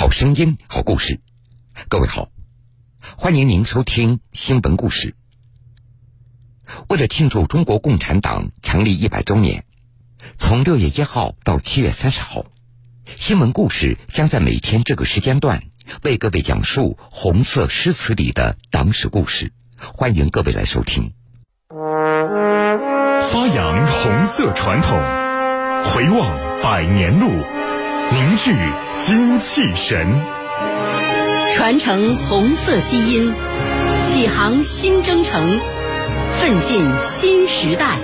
[0.00, 1.20] 好声音，好故事。
[1.90, 2.30] 各位好，
[3.18, 5.14] 欢迎您收听新闻故事。
[6.88, 9.66] 为了庆祝中国共产党成立一百周年，
[10.38, 12.46] 从六月一号到七月三十号，
[13.18, 15.64] 新闻故事将在每天这个时间段
[16.02, 19.52] 为各位讲述红色诗词里的党史故事。
[19.76, 21.12] 欢迎各位来收听。
[21.68, 24.98] 发扬红色传统，
[25.92, 27.28] 回望百年路，
[28.12, 28.52] 凝聚
[28.98, 30.04] 精气神，
[31.54, 33.32] 传承红色基因，
[34.02, 35.60] 启航新征程，
[36.34, 37.98] 奋进新时代。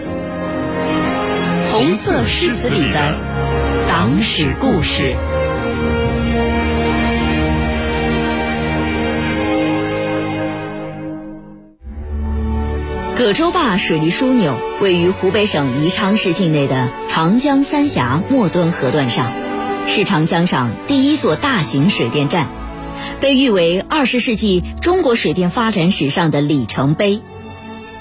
[1.73, 3.21] 红色诗词里的
[3.89, 5.17] 党史故事。
[13.17, 19.33] 葛洲坝水利枢纽位于湖北省宜昌市境内的长江三峡末端河段上，
[19.87, 22.51] 是长江上第一座大型水电站，
[23.21, 27.23] 被誉为二十世纪中国水电发展史上的里程碑。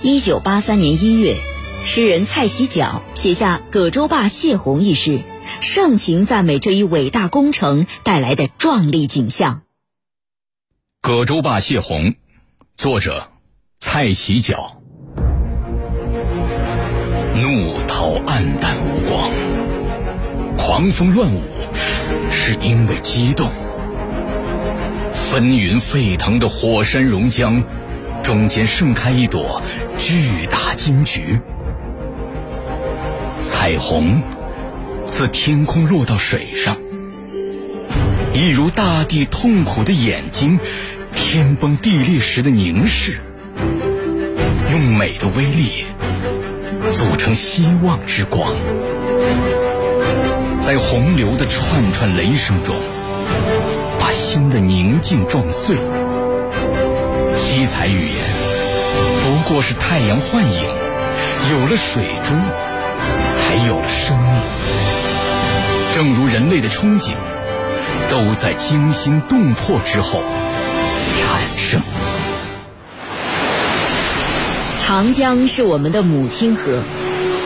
[0.01, 1.37] 一九八三年一月，
[1.85, 5.21] 诗人蔡其皎写下《葛洲坝泄洪》一诗，
[5.61, 9.55] 盛情赞美这一伟大工程带来的壮丽景象。
[11.01, 12.11] 《葛洲坝泄洪》，
[12.75, 13.31] 作者
[13.79, 14.75] 蔡其皎。
[17.35, 19.31] 怒涛黯淡无光，
[20.75, 21.41] 狂风乱舞，
[22.29, 23.49] 是因为激动。
[25.13, 27.63] 纷云沸腾的火山熔浆，
[28.21, 29.61] 中间盛开一朵
[29.97, 31.39] 巨大金菊。
[33.39, 34.21] 彩虹
[35.05, 36.75] 自天空落到水上，
[38.33, 40.59] 一如大地痛苦的眼睛，
[41.15, 43.21] 天崩地裂时的凝视，
[44.73, 45.85] 用美的威力。
[46.91, 48.53] 组成希望之光，
[50.65, 52.75] 在洪流的串串雷声中，
[53.99, 55.77] 把心的宁静撞碎。
[57.37, 58.25] 七彩语言
[59.21, 60.63] 不过是太阳幻影，
[61.51, 62.33] 有了水珠，
[63.31, 64.41] 才有了生命。
[65.93, 67.13] 正如人类的憧憬，
[68.09, 70.19] 都在惊心动魄之后
[71.21, 71.79] 产生。
[74.83, 76.81] 长江是我们的母亲河，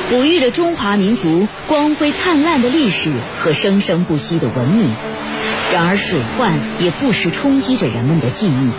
[0.09, 3.11] 哺育着中华民族光辉灿烂的历史
[3.41, 4.89] 和生生不息的文明。
[5.71, 8.71] 然而，水患也不时冲击着人们的记忆。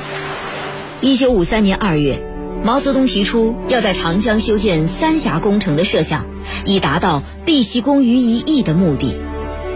[1.00, 2.20] 一九五三年二月，
[2.64, 6.26] 毛泽东提出要在长江修建三峡工程的设想，
[6.64, 9.16] 以达到毕其功于一役的目的。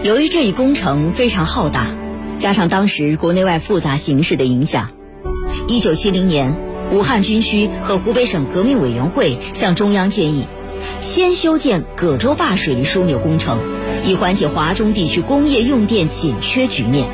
[0.03, 1.95] 由于这一工程非常浩大，
[2.37, 4.89] 加上当时国内外复杂形势的影响，
[5.69, 6.53] 一九七零年。
[6.91, 10.45] 武汉军区和湖北省革命委员会向中央建议，
[10.99, 13.59] 先修建葛洲坝水利枢纽工程，
[14.05, 17.09] 以缓解华中地区工业用电紧缺局面。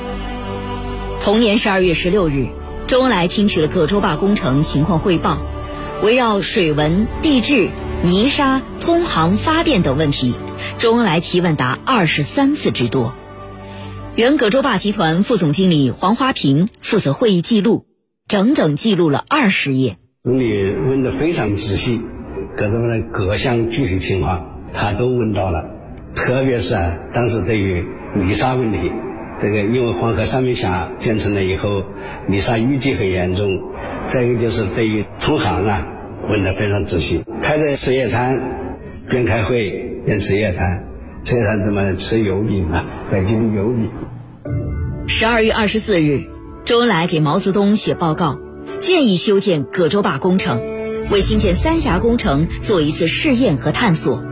[1.19, 2.47] 同年十二月十六日，
[2.87, 5.41] 周恩来听取了葛洲坝工程情况汇报，
[6.01, 7.69] 围绕水文、地质、
[8.03, 10.33] 泥沙、通航、发电等问题，
[10.79, 13.13] 周恩来提问达二十三次之多。
[14.15, 17.85] 原葛洲坝集团副总经理黄华平负责会议记录。
[18.27, 19.97] 整整记录了二十页。
[20.23, 21.99] 总理问的非常仔细，
[22.57, 25.65] 各种的各项具体情况他都问到了，
[26.15, 27.85] 特别是啊，当时对于
[28.15, 28.91] 泥沙问题，
[29.41, 31.69] 这个因为黄河三面峡建成了以后，
[32.27, 33.47] 泥沙淤积很严重。
[34.07, 35.87] 再一个就是对于通航啊，
[36.29, 37.23] 问的非常仔细。
[37.41, 38.39] 开着吃夜餐，
[39.09, 40.85] 边开会边吃夜餐，
[41.23, 42.85] 吃夜餐怎么吃油饼啊？
[43.11, 43.89] 北京油饼。
[45.07, 46.23] 十二月二十四日。
[46.63, 48.39] 周恩来给毛泽东写报告，
[48.79, 50.61] 建议修建葛洲坝工程，
[51.11, 54.23] 为新建三峡工程做一次试验和探索。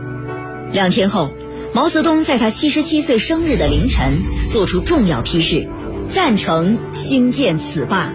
[0.72, 1.30] 两天后，
[1.74, 5.68] 毛泽东在他七十七岁生日的凌晨做出重要批示，
[6.08, 8.14] 赞成兴建此坝。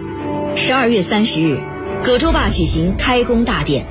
[0.56, 1.60] 十二月三十日，
[2.02, 3.86] 葛洲坝举行开工大典，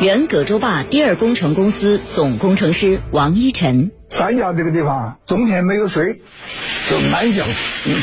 [0.00, 6.22] 原葛洲坝第二工程公司总工程师王一晨：三峡这个地方冬天没有水，
[6.88, 7.46] 就满江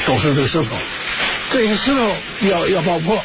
[0.05, 0.67] 都是这个石头。
[1.49, 1.99] 这些石头
[2.47, 3.17] 要要爆破，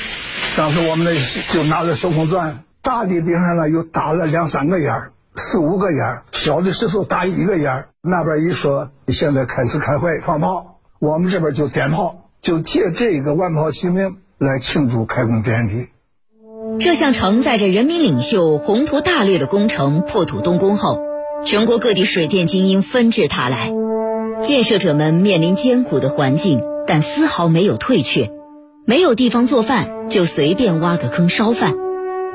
[0.57, 1.21] 当时我们呢
[1.53, 15.89] 就拿着手工钻，大的地方呢又打了两三个眼四五个眼小的石头打一个眼那边一说现在开始开会放炮，我们这边就点炮，就借这个万炮齐鸣来庆祝开工典礼。
[16.79, 21.01] 这项承载着人民领袖宏图大略的工程破土动工后，
[21.45, 23.73] 全国各地水电精英纷至沓来，
[24.45, 26.63] 建设者们面临艰苦的环境。
[26.87, 28.31] 但丝毫没有退却，
[28.85, 31.75] 没有地方做饭就随便挖个坑烧饭，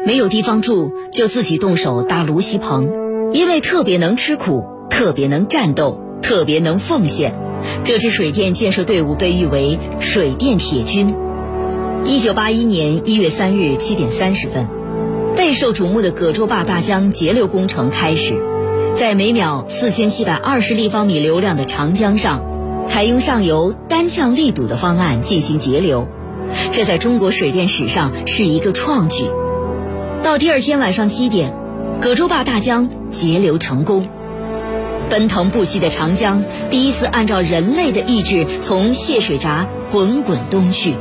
[0.04, 7.36] 没有地方住就自己动手搭芦席棚，因为特别能吃苦，特别能战斗，特别能奉献，
[7.84, 11.14] 这支水电建设队伍被誉为“水电铁军”。
[12.04, 14.68] 一九八一年一月三日七点三十分，
[15.36, 18.42] 备受瞩目的葛洲坝大江截流工程开始，
[18.96, 22.44] 在每秒四千七百二十立方米流量的长江上，
[22.88, 26.08] 采用上游单呛立堵的方案进行截流，
[26.72, 29.26] 这在中国水电史上是一个创举。
[30.24, 31.52] 到第二天晚上七点，
[32.00, 34.08] 葛洲坝大江截流成功，
[35.10, 40.94] 奔腾不息的长江第一次按照人类的意志从泄水闸滚滚东去。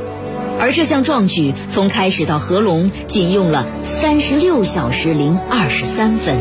[0.59, 6.39] 而这项壮举从开始到合龙，仅用了三十六小时零二十三分。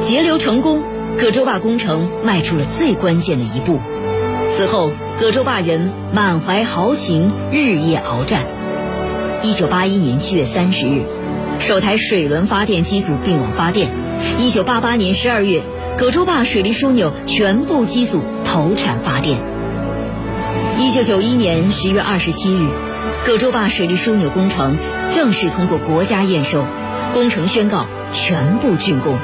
[0.00, 0.82] 截流成功，
[1.18, 3.80] 葛洲坝工程迈出了最关键的一步。
[4.48, 8.46] 此后，葛洲坝人满怀豪情，日夜鏖战。
[9.40, 11.06] 一九八一年七月三十日，
[11.58, 13.90] 首台水轮发电机组并网发电。
[14.38, 15.62] 一九八八年十二月，
[15.96, 19.40] 葛洲坝水利枢纽全部机组投产发电。
[20.78, 22.68] 一九九一年十月二十七日，
[23.24, 24.76] 葛洲坝水利枢纽工程
[25.12, 26.64] 正式通过国家验收，
[27.12, 29.18] 工程宣告全部竣工。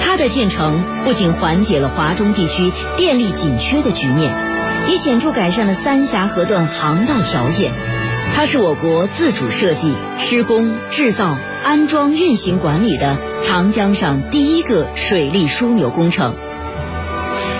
[0.00, 4.32] 它的建成不仅缓解了华中地区电力紧缺的局面，
[4.88, 7.72] 也显著改善了三峡河段航道条件。
[8.34, 16.34] 它是我国自主设计、施工、制造、安装、运行管理的长江上第一个水利枢纽工程。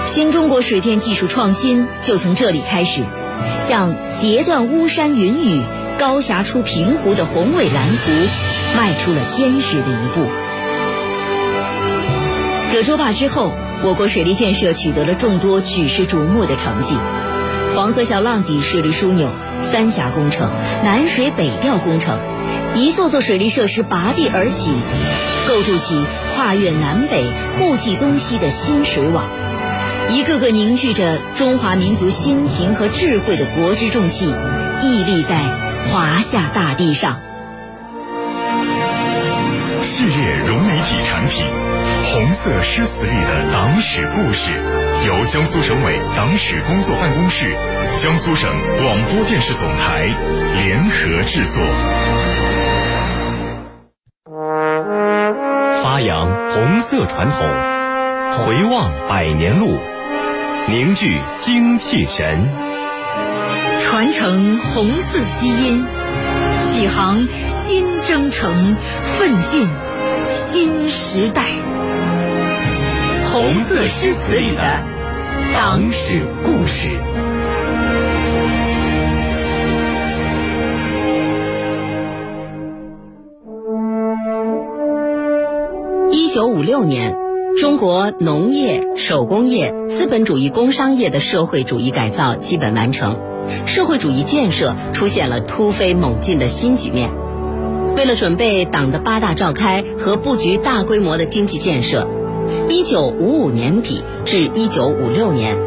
[0.06, 3.04] 新中国水电技术创新就从这里开始，
[3.60, 5.62] 向截断巫山云雨、
[5.98, 8.12] 高峡出平湖的宏伟蓝图
[8.76, 10.26] 迈出了坚实的一步。
[12.72, 13.52] 葛洲坝之后，
[13.82, 16.94] 我国水利建设取得了众多举世瞩目的成绩：
[17.74, 19.30] 黄河小浪底水利枢纽、
[19.62, 20.50] 三峡工程、
[20.84, 22.20] 南水北调工程，
[22.74, 24.70] 一座座水利设施拔地而起，
[25.46, 27.26] 构筑起跨越南北、
[27.58, 29.26] 互济东西的新水网。
[30.10, 34.32] 一个个凝聚着中华民族辛勤和智慧的国之重器，
[34.82, 35.42] 屹立在
[35.88, 37.20] 华夏大地上。
[39.82, 41.44] 系列融媒体产品
[42.12, 44.52] 《红色诗词里的党史故事》，
[45.06, 47.56] 由江苏省委党史工作办公室、
[48.00, 48.48] 江苏省
[48.80, 50.06] 广播电视总台
[50.54, 51.62] 联合制作，
[55.82, 57.40] 发扬红色传统，
[58.32, 59.78] 回望百年路。
[60.68, 62.48] 凝聚精气神，
[63.82, 65.84] 传承红色基因，
[66.62, 69.68] 启航新征程，奋进
[70.32, 71.42] 新时代。
[73.38, 74.62] 红色诗词里的
[75.52, 76.88] 党史故事。
[86.10, 87.14] 一九五六年。
[87.60, 93.18] 中国农业、手工业、资本主义工商业的社会主义改造基本完成，
[93.66, 97.10] 社会主义建设出现了突飞猛进的新局面。
[97.96, 102.06] 为了准备党的八大召开和布局大规模的经济建设，
[102.68, 105.58] 一九五五年底至一九五六年，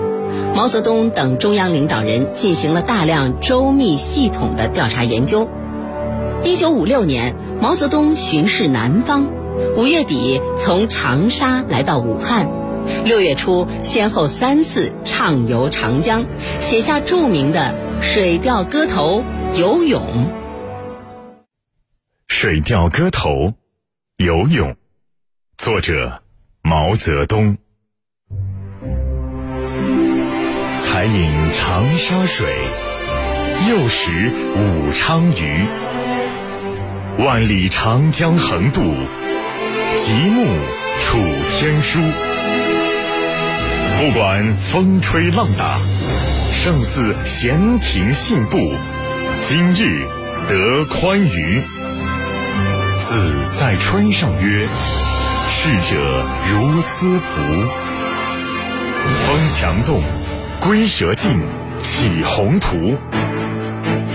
[0.55, 5.47] 毛泽东等中央领导人进行了大量周密系统的调查研究。
[6.43, 9.27] 一九五六年，毛泽东巡视南方。
[9.75, 12.49] 五月底从长沙来到武汉，
[13.03, 16.25] 六月初先后三次畅游长江，
[16.61, 19.21] 写下著名的《水调歌头·
[19.59, 20.01] 游泳》。
[22.27, 23.29] 《水调歌头·
[24.17, 24.69] 游泳》，
[25.57, 26.21] 作者
[26.61, 27.57] 毛泽东。
[30.79, 32.53] 才饮长沙水，
[33.69, 35.65] 又食武昌鱼。
[37.19, 38.81] 万里长江横渡。
[39.97, 40.45] 极目
[41.01, 41.17] 楚
[41.51, 41.99] 天舒，
[43.99, 45.79] 不管风吹浪打，
[46.53, 48.57] 胜似闲庭信步。
[49.43, 50.07] 今日
[50.47, 51.61] 得宽娱，
[53.01, 54.67] 子在川上曰
[55.61, 57.41] ：“逝者如斯夫。”
[59.27, 60.01] 风墙动，
[60.61, 61.37] 龟蛇进，
[61.83, 62.97] 起宏图。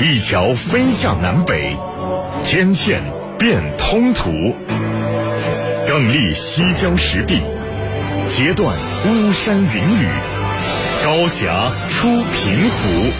[0.01, 1.77] 一桥飞架南北，
[2.45, 3.03] 天堑
[3.39, 4.57] 变通途。
[5.87, 7.43] 更立西江石壁，
[8.31, 8.75] 截断
[9.05, 10.09] 巫山云雨，
[11.05, 13.13] 高峡出平湖。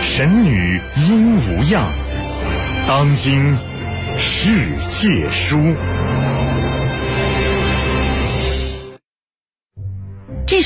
[0.00, 1.84] 神女应无恙，
[2.86, 3.58] 当今
[4.16, 5.58] 世界殊。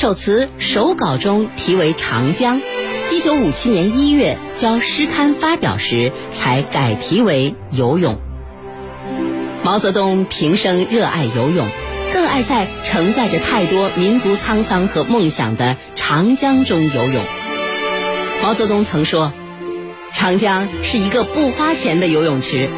[0.03, 2.59] 首词手稿中题为《长江》，
[3.09, 8.15] 一九五七年一月交诗刊发表时才改题为《游泳》。
[9.63, 11.69] 毛泽东平生热爱游泳，
[12.11, 17.23] 更爱在承载着太多民族沧桑和梦想的长江中游泳。
[18.41, 19.31] 毛泽东曾说
[20.11, 22.69] ：“长江是一个不花钱的游泳池。”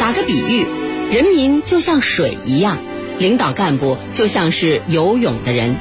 [0.00, 0.66] 打个比喻，
[1.12, 2.78] 人民就像水一样，
[3.20, 5.76] 领导干部就像是游泳的人。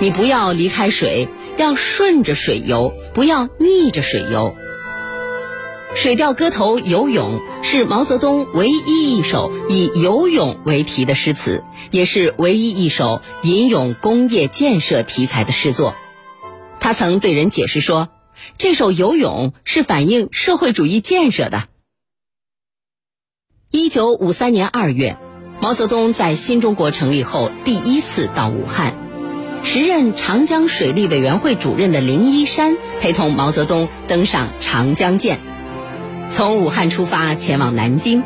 [0.00, 4.54] 你不要离开水，要顺着水游，不要逆着水游。
[6.00, 15.96] 《水调歌头·游泳》是毛泽东唯一一首以游泳为题的诗词，也是唯一一首吟咏工业建设题材的诗作。
[16.78, 18.08] 他曾对人解释说，
[18.56, 21.64] 这首《游泳》是反映社会主义建设的。
[23.72, 25.18] 一九五三年二月，
[25.60, 29.07] 毛泽东在新中国成立后第一次到武汉，
[29.62, 35.40] 时任长江水利委员会主任的林一山陪同毛泽东登上长江舰。
[36.30, 38.22] 从武汉出发前往南京，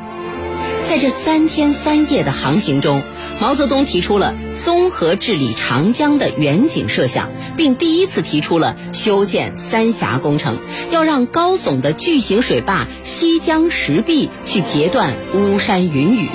[0.84, 3.02] 在这三天三夜的航行中，
[3.40, 10.58] 毛泽东提出了综合治理长江的远景设想，并第一次提出了修建三峡工程，
[10.90, 16.28] 要让高耸的巨型水坝西江石壁去截断巫山云雨。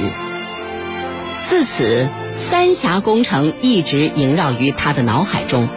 [1.43, 5.67] 自此，三峡工程一直萦绕于他的脑海中。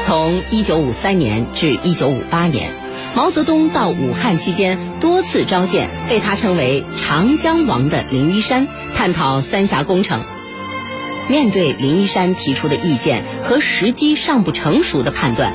[0.00, 2.72] 从1953年至1958年。
[3.12, 10.22] 毛泽东到武汉期间，多次召见被他称为“长江王”的林一山，探讨三峡工程。
[11.28, 15.54] 面对林一山提出的意见和时机尚不成熟的判断，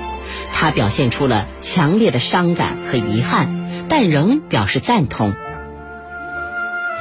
[0.53, 5.33] 他表现出了强烈的伤感和遗憾，但仍表示赞同。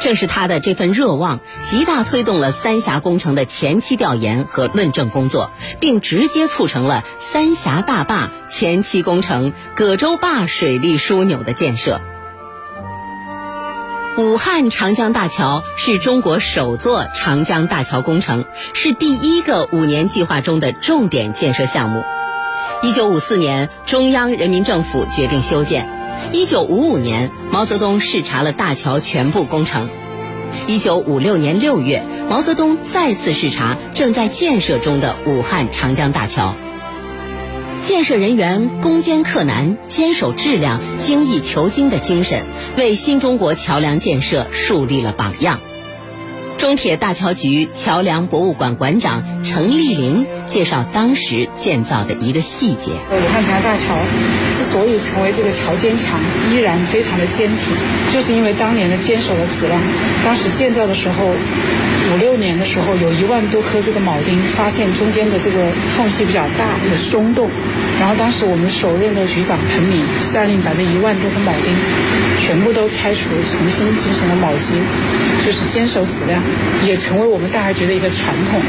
[0.01, 12.01] 正是他的这份热望，极大推动了三峡工程的前期调研和论证工作，并直接促成了三峡大坝前期工程葛洲坝水利枢纽的建设。
[14.19, 22.05] 武汉长江大桥是中国首座长江大桥工程，是第一个五年计划中的重点建设项目。
[22.83, 26.04] 一九五四年，中央人民政府决定修建。
[26.33, 29.89] 一九五五年，毛泽东视察了大桥全部工程。
[30.67, 36.55] 一九五六年六月，毛泽东再次视察正在建设中的武汉长江大桥。
[37.81, 42.45] 建设人员攻坚克难、坚守质量、精益求精的精神，
[42.79, 45.61] 为新中国桥梁建设树立了榜样。
[46.57, 53.97] 中铁大桥局桥梁博物馆馆长程丽玲介绍当时建造的一个细节：武汉长江大桥
[54.57, 56.21] 之所以成为这个桥坚强，
[56.53, 57.59] 依然非常的坚挺，
[58.13, 59.81] 就是因为当年的坚守的质量。
[60.25, 67.49] 当时建造的时候，五六年的时候，有一万多颗这个铆钉，发现中间的这个缝隙比较大，有松动。
[67.99, 71.73] 然后当时我们首任的局长彭敏下令把这一万多个铆钉
[72.41, 74.75] 全部都拆除，重新进行了铆接，
[75.47, 76.43] 就是坚守质量。
[76.85, 78.61] 也成为我们大海局的一个传统。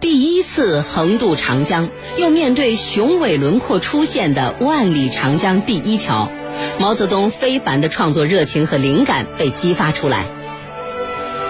[0.00, 6.28] 第一次横渡长江，又面对雄伟轮廓出现的万里长江第一桥，
[6.80, 10.26] 毛泽东非凡的创作热情和灵感被激发出来。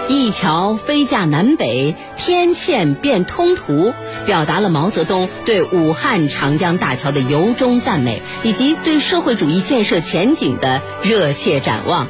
[0.07, 3.91] 一桥飞架南北，天堑变通途，
[4.27, 12.07] 表达了毛泽东对武汉长江大桥的由衷赞美，以及对社会主义建设前景的热切展望。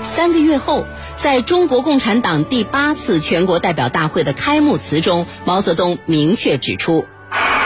[0.00, 0.86] 三个月后。
[1.16, 7.06] 在中国共产党第八次全国代表大会的开幕词中，毛泽东明确指出：“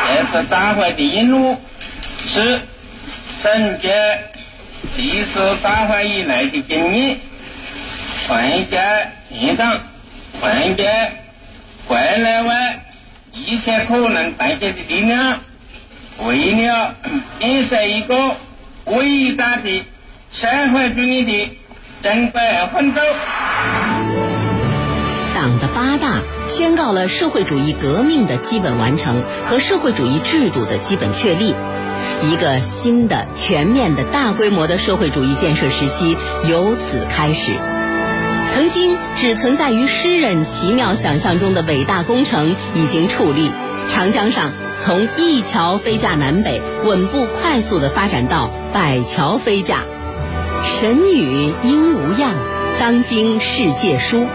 [0.06, 1.56] 这次大会的引路
[2.28, 2.60] 是
[3.40, 4.20] 总结
[4.94, 7.18] 七次大会以来的经验，
[8.26, 9.80] 团结建党，
[10.38, 11.12] 团结
[11.88, 12.84] 国内外
[13.32, 15.40] 一切可能团结的力量，
[16.18, 16.94] 为了
[17.40, 18.36] 建设一个
[18.84, 19.84] 伟大的
[20.30, 21.56] 社会主义的。”
[22.06, 23.00] 正在奋斗。
[25.34, 31.52] 党的八大宣告了社会主义革命的基本完成和社会主义制度的基本确立，
[32.22, 36.16] 一个新的、全面的大规模的社会主义建设时期
[36.48, 37.56] 由此开始。
[38.54, 43.50] 曾经只存在于诗人奇妙想象中的伟大工程已经矗立，
[43.90, 49.80] 长江上从一桥飞架南北，稳步快速的发展到百桥飞架。
[50.66, 52.34] 神女应无恙，
[52.78, 54.26] 当今世界书。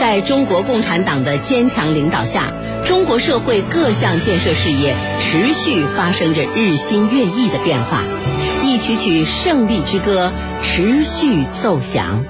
[0.00, 2.52] 在中国共产党的坚强领导下，
[2.86, 8.02] 中国社会各项建设事业持续发生着日新月异的变化，
[8.62, 12.24] 一曲曲胜利之歌持续奏响。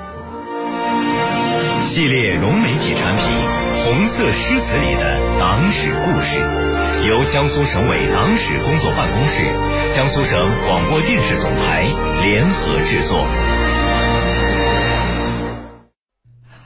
[1.82, 3.24] 系列融媒体产品
[3.84, 6.40] 《红色诗词里的党史故事》，
[7.08, 9.44] 由江苏省委党史工作办公室、
[9.94, 11.86] 江苏省广播电视总台
[12.22, 13.26] 联合制作。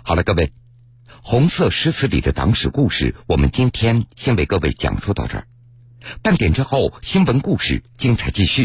[0.08, 0.52] 好了，各位。
[1.20, 5.48] 红色诗词里的党史故事，我们今天先为各位讲述到这儿。
[6.22, 8.64] 半点之后，新闻故事精彩继续。